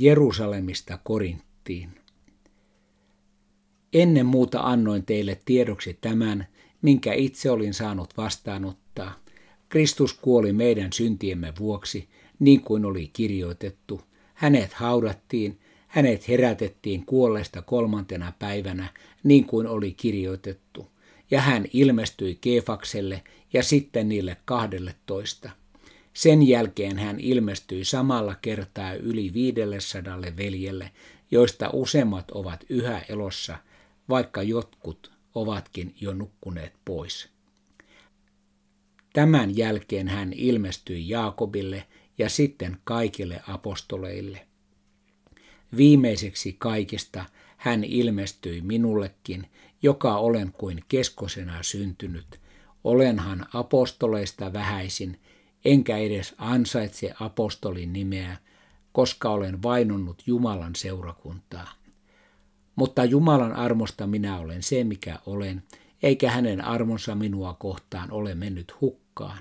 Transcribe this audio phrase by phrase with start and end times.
[0.00, 1.90] Jerusalemista Korinttiin.
[3.92, 6.46] Ennen muuta annoin teille tiedoksi tämän,
[6.82, 9.14] minkä itse olin saanut vastaanottaa.
[9.68, 12.08] Kristus kuoli meidän syntiemme vuoksi,
[12.38, 14.00] niin kuin oli kirjoitettu.
[14.34, 18.88] Hänet haudattiin, hänet herätettiin kuolleesta kolmantena päivänä,
[19.24, 20.86] niin kuin oli kirjoitettu.
[21.30, 23.22] Ja hän ilmestyi Keefakselle
[23.52, 25.50] ja sitten niille kahdelle toista.
[26.12, 30.90] Sen jälkeen hän ilmestyi samalla kertaa yli viidelle sadalle veljelle,
[31.30, 33.58] joista useimmat ovat yhä elossa,
[34.08, 37.28] vaikka jotkut ovatkin jo nukkuneet pois.
[39.12, 41.86] Tämän jälkeen hän ilmestyi Jaakobille
[42.18, 44.46] ja sitten kaikille apostoleille.
[45.76, 47.24] Viimeiseksi kaikista
[47.56, 49.46] hän ilmestyi minullekin,
[49.82, 52.40] joka olen kuin keskosena syntynyt.
[52.84, 55.20] Olenhan apostoleista vähäisin,
[55.68, 58.36] enkä edes ansaitse apostolin nimeä,
[58.92, 61.72] koska olen vainonnut Jumalan seurakuntaa.
[62.76, 65.62] Mutta Jumalan armosta minä olen se, mikä olen,
[66.02, 69.38] eikä hänen armonsa minua kohtaan ole mennyt hukkaan.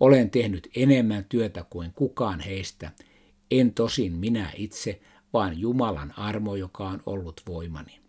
[0.00, 2.92] Olen tehnyt enemmän työtä kuin kukaan heistä,
[3.50, 5.00] en tosin minä itse,
[5.32, 8.00] vaan Jumalan armo, joka on ollut voimani.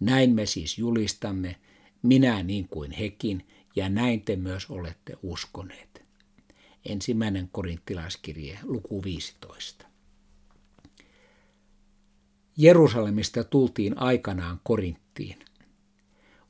[0.00, 1.56] Näin me siis julistamme,
[2.02, 3.46] minä niin kuin hekin,
[3.76, 6.01] ja näin te myös olette uskoneet.
[6.84, 9.86] Ensimmäinen korinttilaiskirje, luku 15.
[12.56, 15.38] Jerusalemista tultiin aikanaan Korinttiin.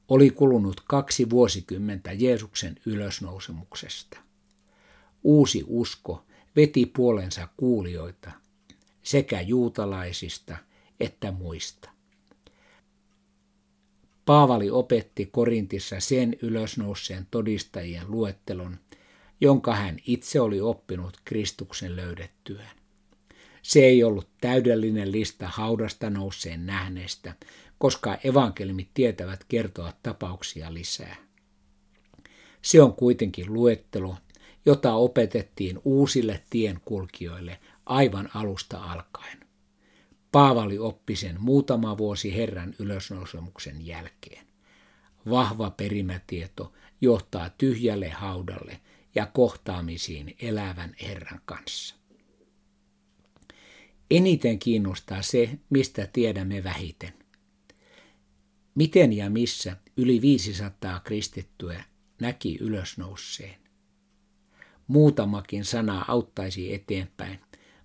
[0.08, 4.18] Oli kulunut kaksi vuosikymmentä Jeesuksen ylösnousemuksesta.
[5.22, 6.24] Uusi usko
[6.56, 8.32] veti puolensa kuulijoita
[9.02, 10.56] sekä juutalaisista
[11.00, 11.90] että muista.
[14.24, 18.78] Paavali opetti Korintissa sen ylösnouseen todistajien luettelon,
[19.42, 22.76] jonka hän itse oli oppinut Kristuksen löydettyään.
[23.62, 27.34] Se ei ollut täydellinen lista haudasta nouseen nähneestä,
[27.78, 31.16] koska evankelmit tietävät kertoa tapauksia lisää.
[32.62, 34.16] Se on kuitenkin luettelo,
[34.66, 39.40] jota opetettiin uusille tienkulkijoille aivan alusta alkaen.
[40.32, 44.46] Paavali oppi sen muutama vuosi Herran ylösnousemuksen jälkeen.
[45.30, 48.80] Vahva perimätieto johtaa tyhjälle haudalle
[49.14, 51.94] ja kohtaamisiin elävän Herran kanssa.
[54.10, 57.12] Eniten kiinnostaa se, mistä tiedämme vähiten.
[58.74, 61.84] Miten ja missä yli 500 kristittyä
[62.20, 63.56] näki ylösnouseen?
[64.86, 67.38] Muutamakin sana auttaisi eteenpäin,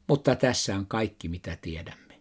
[0.07, 2.19] mutta tässä on kaikki, mitä tiedämme.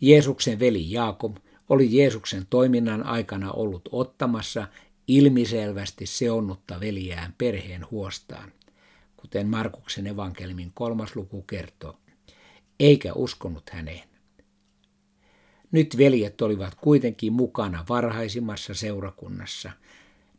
[0.00, 1.36] Jeesuksen veli Jaakob
[1.68, 4.68] oli Jeesuksen toiminnan aikana ollut ottamassa
[5.08, 8.52] ilmiselvästi seonnutta veljään perheen huostaan,
[9.16, 11.98] kuten Markuksen evankelmin kolmas luku kertoo
[12.80, 14.08] eikä uskonut häneen.
[15.72, 19.70] Nyt veljet olivat kuitenkin mukana varhaisimmassa seurakunnassa,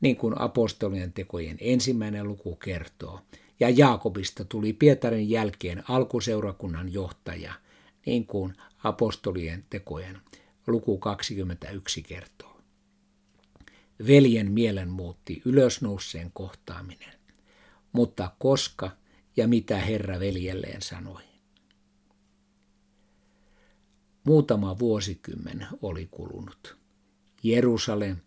[0.02, 3.19] niin kuin apostolien tekojen ensimmäinen luku kertoo,
[3.59, 7.53] ja Jaakobista tuli Pietarin jälkeen alkuseurakunnan johtaja,
[8.06, 8.53] niin kuin
[8.84, 10.18] apostolien tekojen
[10.68, 12.48] luku 21 kertoo.
[14.07, 17.13] Veljen mielen muutti ylösnouseen kohtaaminen,
[17.91, 18.91] mutta koska
[19.37, 21.23] ja mitä Herra veljelleen sanoi.
[24.23, 26.77] Muutama vuosikymmen oli kulunut.
[27.43, 28.17] Jerusalem,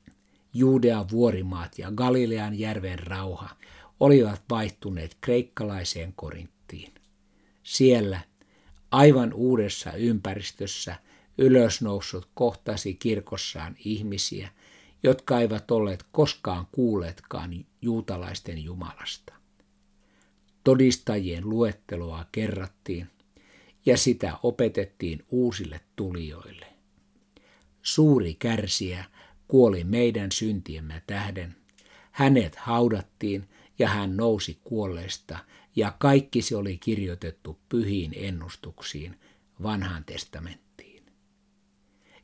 [0.54, 3.56] Juudean vuorimaat ja Galilean järven rauha
[4.00, 6.94] olivat vaihtuneet kreikkalaiseen Korinttiin.
[7.62, 8.20] Siellä,
[8.90, 10.96] aivan uudessa ympäristössä,
[11.38, 14.48] ylösnoussut kohtasi kirkossaan ihmisiä,
[15.02, 19.32] jotka eivät olleet koskaan kuulleetkaan juutalaisten Jumalasta.
[20.64, 23.10] Todistajien luetteloa kerrattiin–
[23.86, 26.66] ja sitä opetettiin uusille tulijoille.
[27.82, 29.04] Suuri kärsiä
[29.48, 31.56] kuoli meidän syntiemme tähden.
[32.10, 35.38] Hänet haudattiin ja hän nousi kuolleesta
[35.76, 39.20] ja kaikki se oli kirjoitettu pyhiin ennustuksiin
[39.62, 41.06] vanhaan testamenttiin.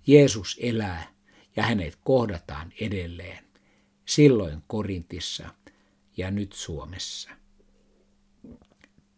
[0.06, 1.12] Jeesus elää
[1.58, 3.44] ja hänet kohdataan edelleen,
[4.05, 5.55] silloin Korintissa
[6.16, 7.31] ja nyt Suomessa.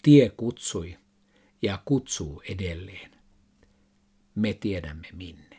[0.02, 0.98] Tie kutsui
[1.62, 3.10] ja kutsuu edelleen.
[4.34, 5.49] Me tiedämme minne.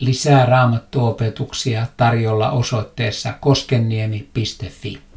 [0.00, 5.07] Lisää raamattuopetuksia tarjolla osoitteessa koskenniemi.fi.